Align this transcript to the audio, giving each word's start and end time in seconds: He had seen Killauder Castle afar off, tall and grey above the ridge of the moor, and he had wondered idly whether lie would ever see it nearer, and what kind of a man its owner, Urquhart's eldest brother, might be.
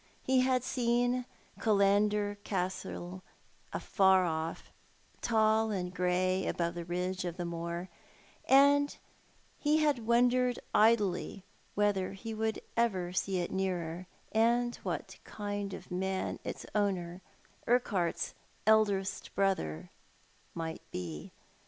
He 0.23 0.39
had 0.39 0.63
seen 0.63 1.25
Killauder 1.59 2.37
Castle 2.43 3.21
afar 3.71 4.25
off, 4.25 4.71
tall 5.21 5.69
and 5.69 5.93
grey 5.93 6.47
above 6.47 6.73
the 6.73 6.83
ridge 6.85 7.23
of 7.23 7.37
the 7.37 7.45
moor, 7.45 7.87
and 8.45 8.97
he 9.59 9.77
had 9.77 10.07
wondered 10.07 10.57
idly 10.73 11.43
whether 11.75 12.15
lie 12.25 12.33
would 12.33 12.63
ever 12.75 13.13
see 13.13 13.41
it 13.41 13.51
nearer, 13.51 14.07
and 14.31 14.75
what 14.77 15.19
kind 15.23 15.71
of 15.71 15.91
a 15.91 15.93
man 15.93 16.39
its 16.43 16.65
owner, 16.73 17.21
Urquhart's 17.67 18.33
eldest 18.65 19.35
brother, 19.35 19.91
might 20.55 20.81
be. 20.91 21.31